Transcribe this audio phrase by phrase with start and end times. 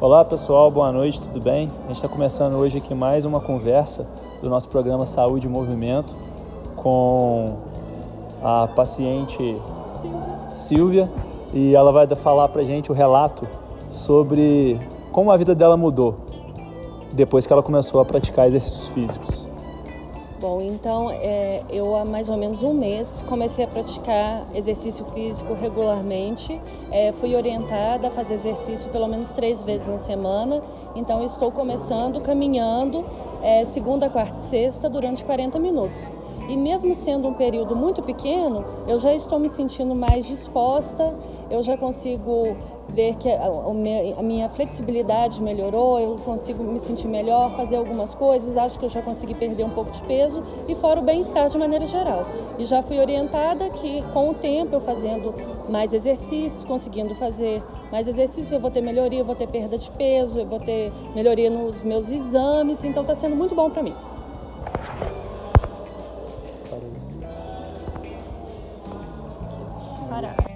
[0.00, 1.70] Olá pessoal, boa noite, tudo bem?
[1.84, 4.08] A gente está começando hoje aqui mais uma conversa
[4.42, 6.16] do nosso programa Saúde e Movimento
[6.74, 7.58] com
[8.42, 9.60] a paciente
[9.92, 11.12] Silvia, Silvia
[11.52, 13.46] e ela vai falar para gente o relato
[13.90, 14.80] sobre
[15.12, 16.16] como a vida dela mudou
[17.12, 19.49] depois que ela começou a praticar exercícios físicos.
[20.40, 25.52] Bom, então é, eu há mais ou menos um mês comecei a praticar exercício físico
[25.52, 26.58] regularmente.
[26.90, 30.62] É, fui orientada a fazer exercício pelo menos três vezes na semana.
[30.96, 33.04] Então estou começando caminhando
[33.42, 36.10] é, segunda, quarta e sexta durante 40 minutos.
[36.48, 41.14] E mesmo sendo um período muito pequeno, eu já estou me sentindo mais disposta,
[41.50, 42.56] eu já consigo
[42.90, 48.78] ver que a minha flexibilidade melhorou, eu consigo me sentir melhor, fazer algumas coisas, acho
[48.78, 51.86] que eu já consegui perder um pouco de peso e fora o bem-estar de maneira
[51.86, 52.26] geral.
[52.58, 55.34] E já fui orientada que com o tempo eu fazendo
[55.68, 59.90] mais exercícios, conseguindo fazer mais exercícios, eu vou ter melhoria, eu vou ter perda de
[59.90, 63.94] peso, eu vou ter melhoria nos meus exames, então está sendo muito bom para mim.
[70.08, 70.49] Parar.